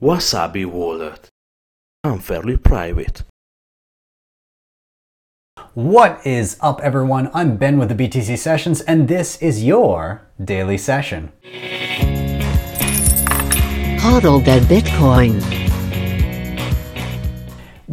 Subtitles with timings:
[0.00, 1.28] Wasabi Wallet.
[2.04, 3.22] I'm fairly private.
[5.74, 7.30] What is up, everyone?
[7.34, 11.32] I'm Ben with the BTC Sessions, and this is your daily session.
[14.00, 15.69] Hodl that Bitcoin.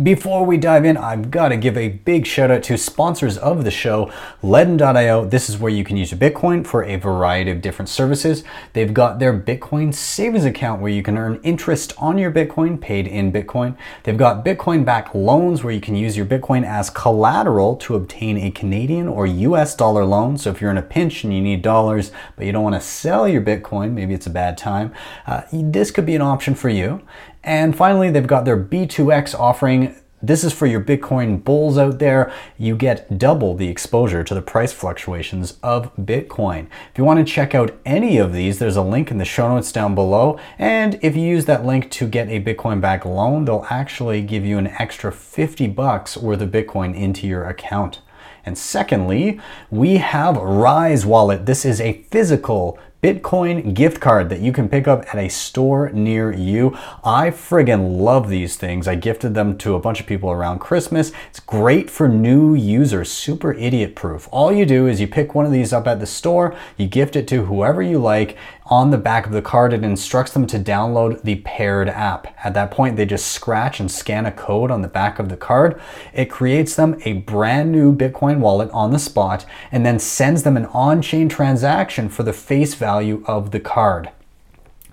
[0.04, 3.64] Before we dive in, I've got to give a big shout out to sponsors of
[3.64, 4.12] the show,
[4.44, 5.26] Ledn.io.
[5.26, 8.44] This is where you can use your Bitcoin for a variety of different services.
[8.74, 13.08] They've got their Bitcoin savings account where you can earn interest on your Bitcoin paid
[13.08, 13.76] in Bitcoin.
[14.04, 18.38] They've got Bitcoin backed loans where you can use your Bitcoin as collateral to obtain
[18.38, 20.38] a Canadian or US dollar loan.
[20.38, 22.82] So if you're in a pinch and you need dollars, but you don't want to
[22.82, 24.94] sell your Bitcoin, maybe it's a bad time,
[25.26, 27.02] uh, this could be an option for you.
[27.48, 29.96] And finally, they've got their B2X offering.
[30.22, 32.30] This is for your Bitcoin bulls out there.
[32.58, 36.68] You get double the exposure to the price fluctuations of Bitcoin.
[36.92, 39.48] If you want to check out any of these, there's a link in the show
[39.48, 40.38] notes down below.
[40.60, 44.44] And if you use that link to get a Bitcoin back loan, they'll actually give
[44.44, 48.02] you an extra 50 bucks worth of Bitcoin into your account.
[48.46, 49.40] And secondly,
[49.70, 51.46] we have Rise Wallet.
[51.46, 55.92] This is a physical Bitcoin gift card that you can pick up at a store
[55.92, 56.76] near you.
[57.04, 58.88] I friggin' love these things.
[58.88, 61.12] I gifted them to a bunch of people around Christmas.
[61.30, 64.28] It's great for new users, super idiot proof.
[64.32, 67.16] All you do is you pick one of these up at the store, you gift
[67.16, 68.36] it to whoever you like.
[68.70, 72.28] On the back of the card, it instructs them to download the paired app.
[72.44, 75.38] At that point, they just scratch and scan a code on the back of the
[75.38, 75.80] card.
[76.14, 80.58] It creates them a brand new Bitcoin wallet on the spot and then sends them
[80.58, 84.10] an on chain transaction for the face value value of the card.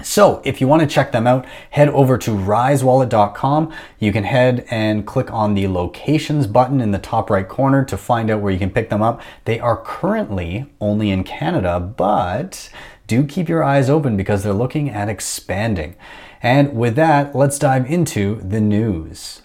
[0.02, 3.72] So, if you want to check them out, head over to risewallet.com.
[4.00, 7.96] You can head and click on the locations button in the top right corner to
[7.96, 9.22] find out where you can pick them up.
[9.44, 12.68] They are currently only in Canada, but
[13.06, 15.96] do keep your eyes open because they're looking at expanding.
[16.42, 19.42] And with that, let's dive into the news.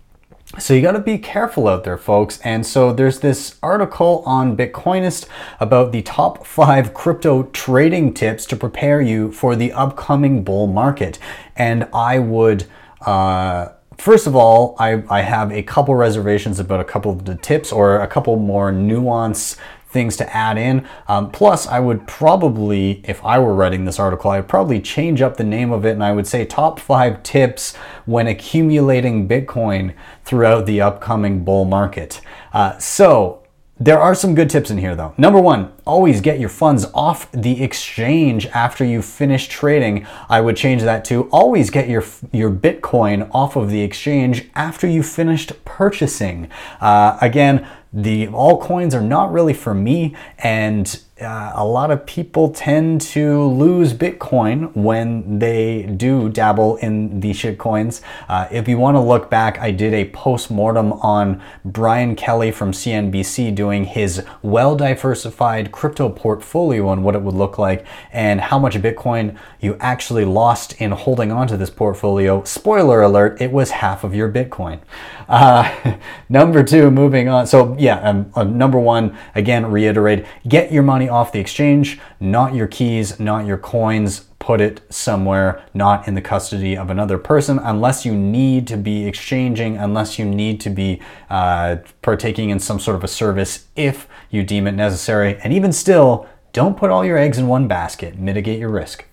[0.60, 2.40] so you got to be careful out there, folks.
[2.44, 5.28] And so there's this article on Bitcoinist
[5.60, 11.20] about the top five crypto trading tips to prepare you for the upcoming bull market.
[11.56, 12.66] And I would.
[13.02, 17.34] Uh, First of all, I, I have a couple reservations about a couple of the
[17.36, 19.58] tips or a couple more nuance
[19.98, 20.88] things to add in.
[21.08, 25.38] Um, plus, I would probably, if I were writing this article, I'd probably change up
[25.38, 27.76] the name of it and I would say top five tips
[28.06, 32.22] when accumulating Bitcoin throughout the upcoming bull market.
[32.54, 33.42] Uh, so,
[33.80, 35.14] there are some good tips in here though.
[35.18, 40.06] Number one, always get your funds off the exchange after you finish trading.
[40.30, 44.88] I would change that to always get your, your Bitcoin off of the exchange after
[44.88, 46.50] you finished purchasing.
[46.82, 52.50] Uh, again, the altcoins are not really for me and uh, a lot of people
[52.50, 58.02] tend to lose Bitcoin when they do dabble in the shitcoins.
[58.30, 62.52] Uh, if you want to look back, I did a post mortem on Brian Kelly
[62.52, 68.40] from CNBC doing his well diversified crypto portfolio and what it would look like and
[68.40, 72.44] how much Bitcoin you actually lost in holding onto this portfolio.
[72.44, 74.80] Spoiler alert, it was half of your Bitcoin.
[75.28, 75.98] Uh,
[76.30, 77.48] number two, moving on.
[77.48, 82.54] So, yeah, um, uh, number one, again, reiterate get your money off the exchange, not
[82.54, 84.26] your keys, not your coins.
[84.40, 89.06] Put it somewhere not in the custody of another person unless you need to be
[89.06, 94.08] exchanging, unless you need to be uh, partaking in some sort of a service if
[94.30, 95.38] you deem it necessary.
[95.44, 99.06] And even still, don't put all your eggs in one basket, mitigate your risk.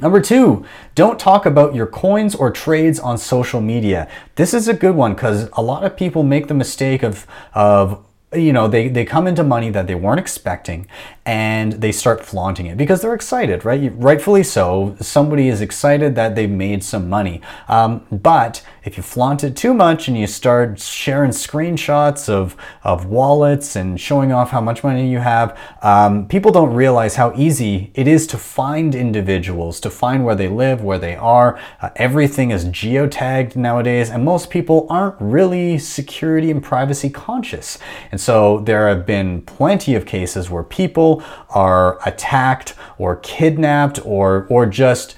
[0.00, 0.64] Number two,
[0.94, 4.08] don't talk about your coins or trades on social media.
[4.36, 8.02] This is a good one because a lot of people make the mistake of, of
[8.32, 10.86] you know, they, they come into money that they weren't expecting
[11.30, 13.92] and they start flaunting it because they're excited, right?
[13.94, 14.96] Rightfully so.
[15.00, 17.40] Somebody is excited that they've made some money.
[17.68, 23.06] Um, but if you flaunt it too much and you start sharing screenshots of, of
[23.06, 27.92] wallets and showing off how much money you have, um, people don't realize how easy
[27.94, 31.60] it is to find individuals, to find where they live, where they are.
[31.80, 37.78] Uh, everything is geotagged nowadays, and most people aren't really security and privacy conscious.
[38.10, 41.19] And so there have been plenty of cases where people
[41.50, 45.14] are attacked or kidnapped or, or just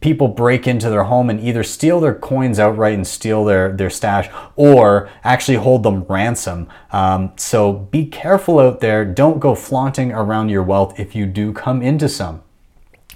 [0.00, 3.90] people break into their home and either steal their coins outright and steal their, their
[3.90, 6.68] stash or actually hold them ransom.
[6.92, 9.04] Um, so be careful out there.
[9.04, 12.42] Don't go flaunting around your wealth if you do come into some.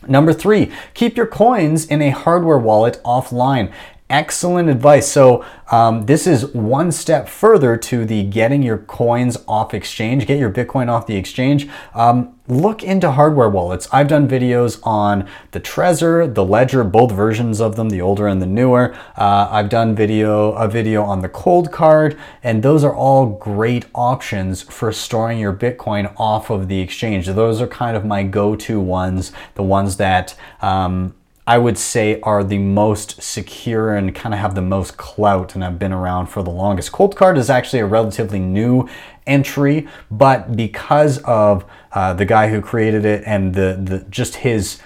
[0.09, 3.73] Number three, keep your coins in a hardware wallet offline.
[4.11, 5.07] Excellent advice.
[5.11, 10.37] So, um, this is one step further to the getting your coins off exchange, get
[10.37, 11.69] your Bitcoin off the exchange.
[11.95, 13.89] Um, look into hardware wallets.
[13.93, 18.43] I've done videos on the Trezor, the Ledger, both versions of them, the older and
[18.43, 18.93] the newer.
[19.17, 24.63] Uh, I've done video a video on the Coldcard, and those are all great options
[24.63, 27.27] for storing your Bitcoin off of the exchange.
[27.27, 31.15] Those are kind of my go-to ones, the ones that um,
[31.51, 35.65] I would say are the most secure and kind of have the most clout and
[35.65, 36.93] have been around for the longest.
[36.93, 38.89] Coldcard is actually a relatively new
[39.27, 44.81] entry, but because of uh, the guy who created it and the, the just his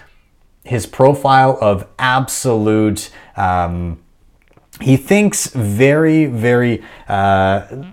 [0.64, 4.02] his profile of absolute um,
[4.80, 7.84] he thinks very very uh,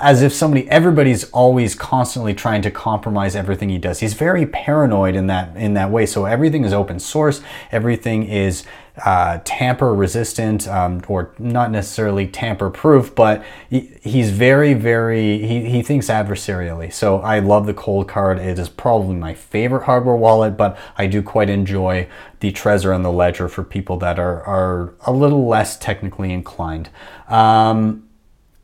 [0.00, 4.00] as if somebody everybody's always constantly trying to compromise everything he does.
[4.00, 6.06] He's very paranoid in that in that way.
[6.06, 7.42] So everything is open source.
[7.72, 8.64] Everything is
[9.04, 15.68] uh, tamper resistant um, or not necessarily tamper proof but he, he's very very he,
[15.68, 20.56] he thinks adversarially so i love the Coldcard it is probably my favorite hardware wallet
[20.56, 22.08] but i do quite enjoy
[22.40, 26.88] the Trezor and the Ledger for people that are, are a little less technically inclined.
[27.28, 28.04] Um,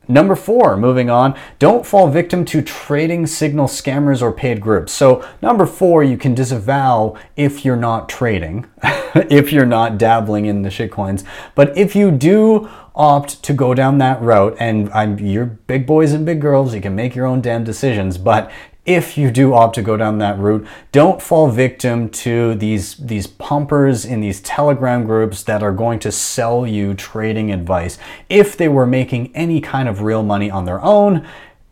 [0.07, 4.93] Number four, moving on, don't fall victim to trading signal scammers or paid groups.
[4.93, 8.67] So, number four, you can disavow if you're not trading,
[9.29, 11.23] if you're not dabbling in the shitcoins.
[11.55, 16.11] But if you do opt to go down that route, and I'm, you're big boys
[16.11, 18.17] and big girls, you can make your own damn decisions.
[18.17, 18.51] But
[18.85, 23.25] if you do opt to go down that route, don't fall victim to these these
[23.25, 27.97] pumpers in these telegram groups that are going to sell you trading advice.
[28.29, 31.25] If they were making any kind of real money on their own,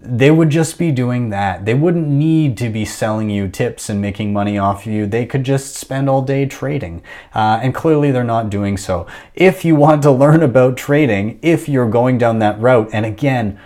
[0.06, 1.64] they would just be doing that.
[1.64, 5.08] They wouldn't need to be selling you tips and making money off you.
[5.08, 7.02] They could just spend all day trading.
[7.34, 9.08] Uh, and clearly they're not doing so.
[9.34, 13.58] If you want to learn about trading, if you're going down that route, and again,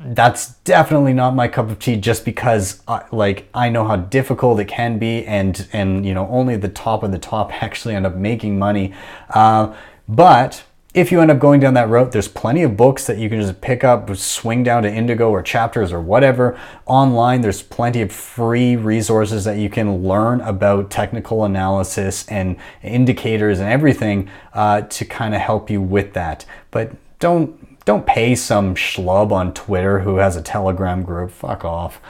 [0.00, 4.60] that's definitely not my cup of tea just because uh, like I know how difficult
[4.60, 8.06] it can be and and you know only the top of the top actually end
[8.06, 8.94] up making money
[9.30, 9.74] uh,
[10.08, 10.62] but
[10.94, 13.40] if you end up going down that route there's plenty of books that you can
[13.40, 18.10] just pick up swing down to indigo or chapters or whatever online there's plenty of
[18.10, 25.04] free resources that you can learn about technical analysis and indicators and everything uh, to
[25.04, 30.16] kind of help you with that but don't don't pay some schlub on Twitter who
[30.16, 31.30] has a Telegram group.
[31.30, 32.02] Fuck off.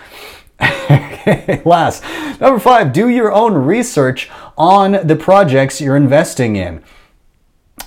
[0.60, 2.02] okay, Last,
[2.40, 6.82] number five, do your own research on the projects you're investing in.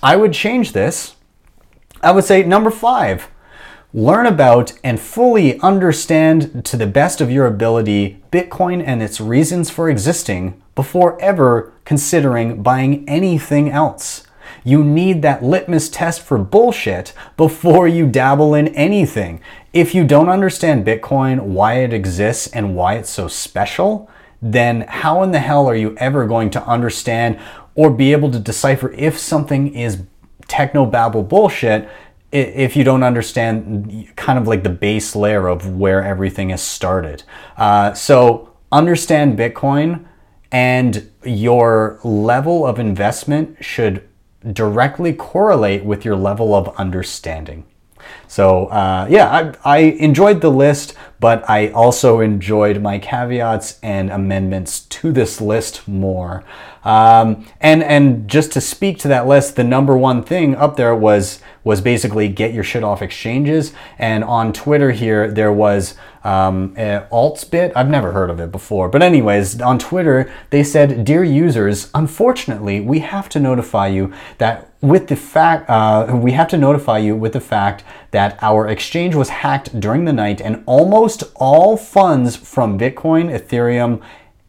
[0.03, 1.15] I would change this.
[2.01, 3.27] I would say number five,
[3.94, 9.69] learn about and fully understand to the best of your ability Bitcoin and its reasons
[9.69, 14.25] for existing before ever considering buying anything else.
[14.64, 19.40] You need that litmus test for bullshit before you dabble in anything.
[19.71, 24.09] If you don't understand Bitcoin, why it exists, and why it's so special,
[24.42, 27.40] then how in the hell are you ever going to understand
[27.76, 30.04] or be able to decipher if something is
[30.48, 31.88] techno babble bullshit
[32.31, 37.24] if you don't understand kind of like the base layer of where everything has started?
[37.57, 40.06] Uh, so understand Bitcoin
[40.52, 44.07] and your level of investment should
[44.54, 47.66] directly correlate with your level of understanding.
[48.28, 54.09] So uh, yeah, I, I, enjoyed the list, but I also enjoyed my caveats and
[54.09, 56.44] amendments to this list more.
[56.83, 60.95] Um, and and just to speak to that list, the number one thing up there
[60.95, 63.71] was was basically get your shit off exchanges.
[63.99, 67.73] And on Twitter here, there was um, Altsbit.
[67.75, 72.80] I've never heard of it before, but anyways, on Twitter they said, "Dear users, unfortunately,
[72.81, 77.16] we have to notify you that." With the fact, uh, we have to notify you
[77.16, 82.35] with the fact that our exchange was hacked during the night and almost all funds
[82.35, 84.01] from Bitcoin, Ethereum,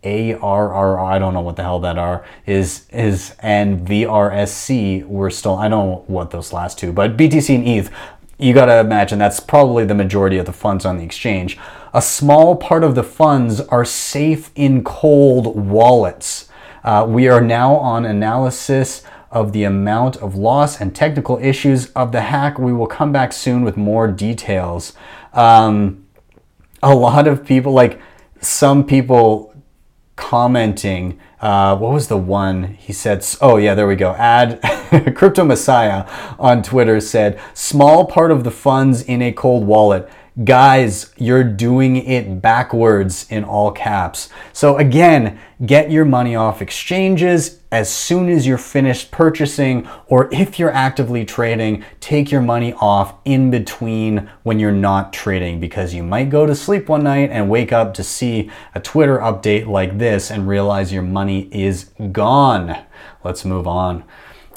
[0.05, 5.57] ARR, I don't know what the hell that are, is, is and VRSC were still,
[5.57, 7.91] I don't know what those last two, but BTC and ETH,
[8.39, 11.59] you gotta imagine that's probably the majority of the funds on the exchange.
[11.95, 16.49] A small part of the funds are safe in cold wallets.
[16.83, 22.13] Uh, we are now on analysis of the amount of loss and technical issues of
[22.13, 22.59] the hack.
[22.59, 24.93] We will come back soon with more details.
[25.33, 26.02] Um,
[26.83, 28.01] a lot of people, like
[28.41, 29.55] some people
[30.17, 33.27] commenting, uh, what was the one he said?
[33.41, 34.13] Oh, yeah, there we go.
[34.13, 34.61] Add
[35.17, 36.09] Crypto Messiah
[36.39, 40.09] on Twitter said, small part of the funds in a cold wallet
[40.45, 44.31] Guys, you're doing it backwards in all caps.
[44.55, 50.59] So, again, get your money off exchanges as soon as you're finished purchasing, or if
[50.59, 56.03] you're actively trading, take your money off in between when you're not trading because you
[56.03, 59.99] might go to sleep one night and wake up to see a Twitter update like
[59.99, 62.75] this and realize your money is gone.
[63.23, 64.05] Let's move on.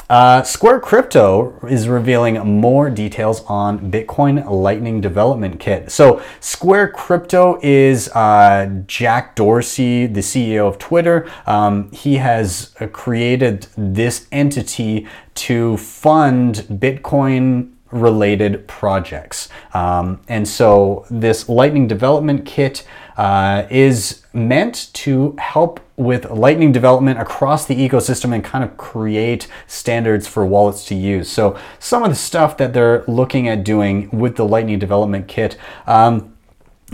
[0.07, 5.91] Uh, Square Crypto is revealing more details on Bitcoin Lightning Development Kit.
[5.91, 11.27] So, Square Crypto is uh, Jack Dorsey, the CEO of Twitter.
[11.47, 19.50] Um, he has uh, created this entity to fund Bitcoin related projects.
[19.74, 22.86] Um, and so, this Lightning Development Kit
[23.18, 29.48] uh, is meant to help with Lightning development across the ecosystem and kind of create
[29.68, 31.30] standards for wallets to use.
[31.30, 35.58] So some of the stuff that they're looking at doing with the Lightning development kit.
[35.88, 36.36] Um,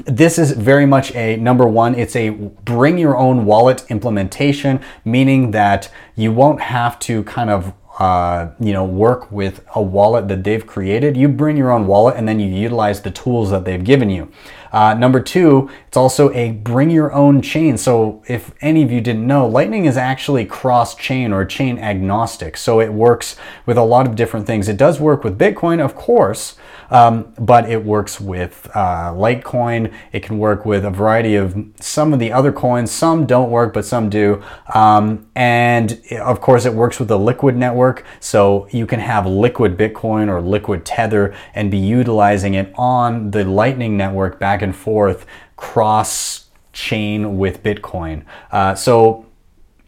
[0.05, 5.51] this is very much a number one, it's a bring your own wallet implementation, meaning
[5.51, 10.43] that you won't have to kind of uh, you know, work with a wallet that
[10.43, 11.15] they've created.
[11.15, 14.31] You bring your own wallet and then you utilize the tools that they've given you.
[14.71, 17.77] Uh, number two, it's also a bring your own chain.
[17.77, 22.55] So if any of you didn't know, Lightning is actually cross chain or chain agnostic.
[22.57, 23.35] So it works
[23.65, 24.69] with a lot of different things.
[24.69, 26.55] It does work with Bitcoin, of course,
[26.89, 29.93] um, but it works with uh, Litecoin.
[30.11, 32.91] It can work with a variety of some of the other coins.
[32.91, 34.41] Some don't work, but some do.
[34.73, 38.05] Um, and of course, it works with the Liquid network.
[38.19, 43.43] So you can have Liquid Bitcoin or Liquid Tether and be utilizing it on the
[43.43, 45.25] Lightning network back and forth
[45.55, 48.23] cross chain with Bitcoin.
[48.51, 49.25] Uh, so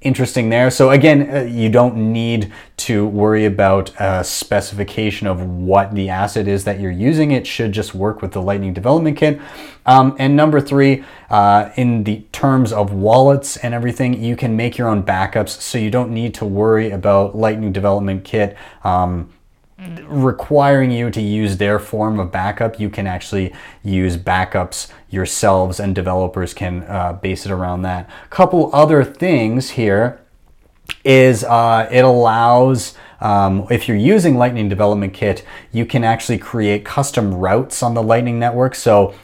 [0.04, 0.70] interesting there.
[0.70, 6.48] So again, uh, you don't need to worry about a specification of what the asset
[6.48, 7.32] is that you're using.
[7.32, 9.40] It should just work with the Lightning Development Kit.
[9.86, 14.78] Um, and number three, uh, in the terms of wallets and everything, you can make
[14.78, 18.58] your own backups, so you don't need to worry about Lightning Development Kit.
[18.84, 19.30] Um,
[20.06, 25.96] requiring you to use their form of backup, you can actually use backups yourselves and
[25.96, 28.10] developers can uh, base it around that.
[28.26, 30.20] A couple other things here
[31.04, 36.84] is uh, it allows um, if you're using Lightning Development Kit, you can actually create
[36.84, 38.76] custom routes on the Lightning Network.
[38.76, 39.16] So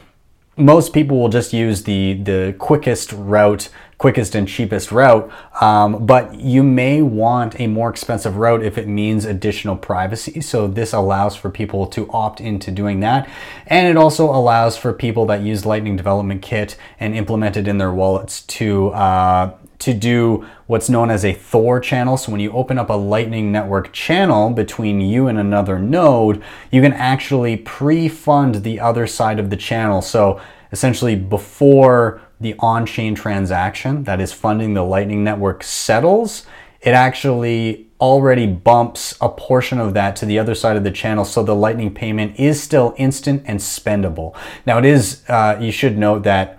[0.56, 3.68] most people will just use the the quickest route
[4.00, 5.30] quickest and cheapest route,
[5.60, 10.40] um, but you may want a more expensive route if it means additional privacy.
[10.40, 13.28] So this allows for people to opt into doing that.
[13.66, 17.76] And it also allows for people that use Lightning Development Kit and implement it in
[17.76, 22.16] their wallets to uh, to do what's known as a Thor channel.
[22.16, 26.80] So when you open up a Lightning Network channel between you and another node, you
[26.80, 30.00] can actually pre-fund the other side of the channel.
[30.00, 30.40] So
[30.72, 36.46] essentially before the on-chain transaction that is funding the Lightning Network settles,
[36.80, 41.24] it actually already bumps a portion of that to the other side of the channel
[41.24, 44.34] so the lightning payment is still instant and spendable.
[44.64, 46.58] Now it is uh, you should note that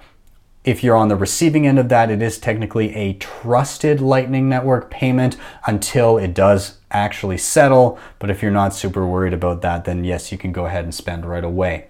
[0.64, 4.92] if you're on the receiving end of that it is technically a trusted lightning network
[4.92, 5.36] payment
[5.66, 10.32] until it does actually settle but if you're not super worried about that then yes
[10.32, 11.88] you can go ahead and spend right away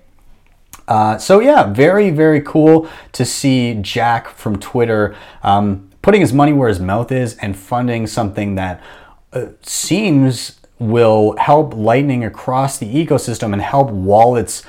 [0.92, 6.52] uh, so yeah, very very cool to see Jack from Twitter um, putting his money
[6.52, 8.84] where his mouth is and funding something that
[9.32, 14.64] uh, seems will help Lightning across the ecosystem and help wallets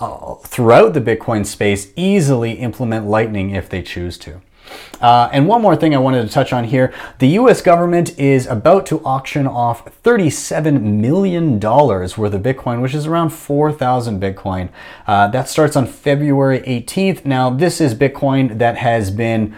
[0.00, 4.40] uh, throughout the Bitcoin space easily implement Lightning if they choose to.
[5.00, 8.46] Uh, and one more thing I wanted to touch on here the US government is
[8.46, 14.70] about to auction off $37 million worth of Bitcoin, which is around 4,000 Bitcoin.
[15.06, 17.24] Uh, that starts on February 18th.
[17.24, 19.54] Now, this is Bitcoin that has been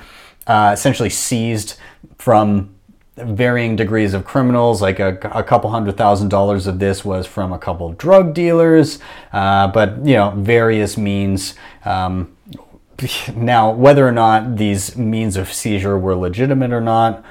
[0.46, 1.76] uh, essentially seized
[2.18, 2.74] from
[3.16, 7.52] varying degrees of criminals like a, a, couple hundred thousand dollars of this was from
[7.52, 8.98] a couple drug dealers
[9.34, 11.54] uh, but you know various means
[11.84, 12.34] um,
[13.36, 17.24] now, whether or not these means of seizure were legitimate or not,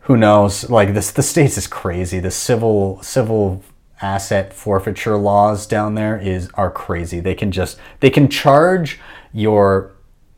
[0.00, 0.68] who knows?
[0.68, 2.20] Like this, the states is crazy.
[2.20, 3.62] The civil civil
[4.02, 7.20] asset forfeiture laws down there is are crazy.
[7.20, 9.00] They can just they can charge
[9.32, 9.92] your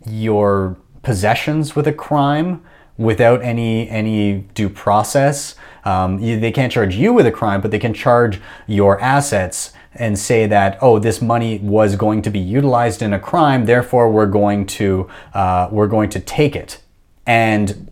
[0.07, 2.63] your possessions with a crime
[2.97, 5.57] without any any due process.
[5.85, 10.19] Um, they can't charge you with a crime, but they can charge your assets and
[10.19, 14.27] say that oh this money was going to be utilized in a crime, therefore we're
[14.27, 16.81] going to uh, we're going to take it.
[17.27, 17.91] And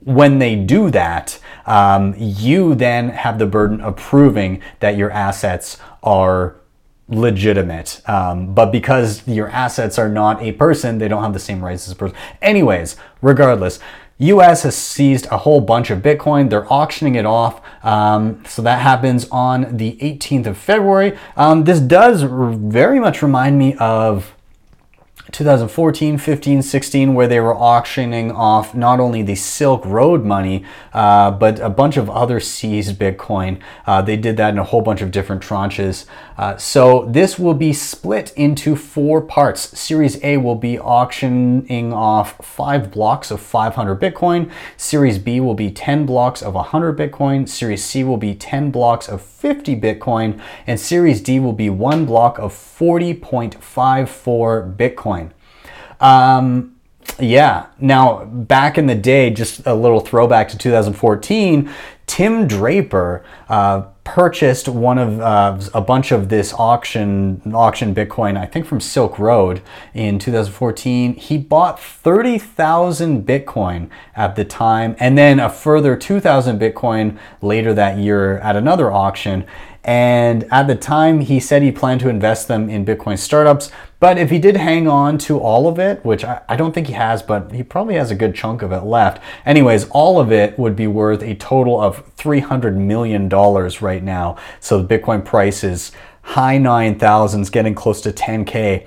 [0.00, 5.78] when they do that, um, you then have the burden of proving that your assets
[6.02, 6.56] are
[7.08, 8.00] legitimate.
[8.08, 11.86] Um, but because your assets are not a person, they don't have the same rights
[11.86, 12.16] as a person.
[12.40, 13.78] Anyways, regardless,
[14.22, 16.50] US has seized a whole bunch of Bitcoin.
[16.50, 17.60] They're auctioning it off.
[17.84, 21.18] Um, so that happens on the 18th of February.
[21.36, 24.31] Um, this does very much remind me of
[25.32, 31.30] 2014, 15, 16, where they were auctioning off not only the Silk Road money, uh,
[31.30, 33.58] but a bunch of other seized Bitcoin.
[33.86, 36.04] Uh, they did that in a whole bunch of different tranches.
[36.36, 39.78] Uh, so this will be split into four parts.
[39.78, 44.50] Series A will be auctioning off five blocks of 500 Bitcoin.
[44.76, 47.48] Series B will be 10 blocks of 100 Bitcoin.
[47.48, 50.40] Series C will be 10 blocks of 50 Bitcoin.
[50.68, 55.32] And Series D will be one block of 40.54 Bitcoin.
[56.00, 56.76] Um,
[57.18, 57.66] yeah.
[57.80, 61.68] Now, back in the day, just a little throwback to 2014,
[62.06, 68.46] Tim Draper uh, purchased one of uh, a bunch of this auction auction Bitcoin, I
[68.46, 69.62] think from Silk Road
[69.94, 71.14] in 2014.
[71.14, 77.98] He bought 30,000 Bitcoin at the time, and then a further 2,000 Bitcoin later that
[77.98, 79.46] year at another auction.
[79.84, 83.70] And at the time, he said he planned to invest them in Bitcoin startups.
[83.98, 86.92] But if he did hang on to all of it, which I, don't think he
[86.92, 89.22] has, but he probably has a good chunk of it left.
[89.44, 94.36] Anyways, all of it would be worth a total of $300 million right now.
[94.60, 95.90] So the Bitcoin price is
[96.22, 98.86] high 9,000s, getting close to 10K.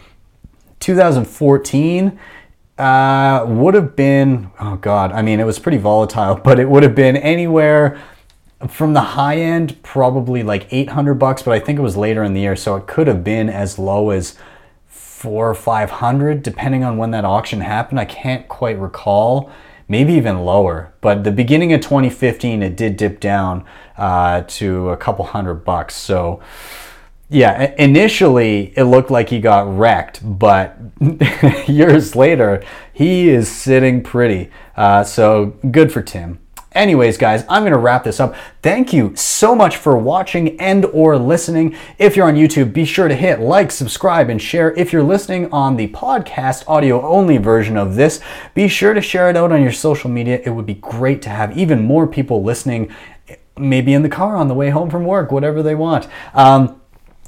[0.80, 2.20] 2014
[2.78, 6.84] uh, would have been, oh God, I mean, it was pretty volatile, but it would
[6.84, 8.02] have been anywhere
[8.68, 12.34] from the high end, probably like 800 bucks, but I think it was later in
[12.34, 14.36] the year, so it could have been as low as
[14.88, 18.00] four or 500, depending on when that auction happened.
[18.00, 19.51] I can't quite recall,
[19.88, 20.94] maybe even lower.
[21.01, 23.66] But the beginning of 2015, it did dip down
[23.98, 25.96] uh, to a couple hundred bucks.
[25.96, 26.42] So,
[27.30, 30.78] yeah, initially it looked like he got wrecked, but
[31.68, 34.51] years later, he is sitting pretty.
[34.75, 36.40] Uh, so, good for Tim.
[36.75, 38.35] Anyways, guys, I'm going to wrap this up.
[38.61, 41.74] Thank you so much for watching and or listening.
[41.98, 44.74] If you're on YouTube, be sure to hit like, subscribe, and share.
[44.74, 48.20] If you're listening on the podcast audio only version of this,
[48.53, 50.42] be sure to share it out on your social media.
[50.44, 52.94] It would be great to have even more people listening,
[53.57, 56.09] maybe in the car on the way home from work, whatever they want.
[56.33, 56.81] Um,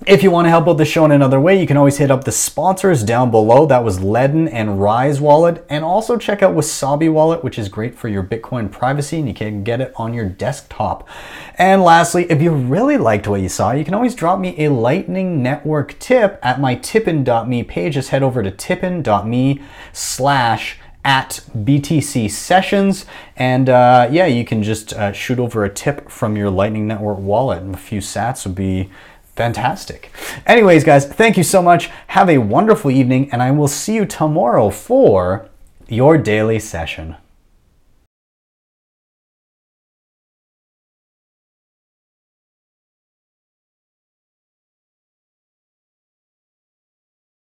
[0.05, 2.11] if you want to help out the show in another way, you can always hit
[2.11, 3.65] up the sponsors down below.
[3.65, 5.65] That was Ledn and Rise Wallet.
[5.69, 9.33] And also check out Wasabi Wallet, which is great for your Bitcoin privacy and you
[9.33, 11.09] can get it on your desktop.
[11.55, 14.69] And lastly, if you really liked what you saw, you can always drop me a
[14.69, 17.95] Lightning Network tip at my tippin.me page.
[17.95, 19.61] Just head over to tippin.me
[19.93, 23.05] slash at BTC Sessions.
[23.35, 27.17] And uh, yeah, you can just uh, shoot over a tip from your Lightning Network
[27.17, 27.63] wallet.
[27.63, 28.91] And a few sats would be
[29.37, 30.11] fantastic.
[30.45, 31.89] Anyways, guys, thank you so much.
[32.07, 35.47] Have a wonderful evening, and I will see you tomorrow for
[35.87, 37.15] your daily session.